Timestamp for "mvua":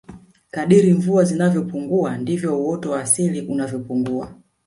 0.93-1.23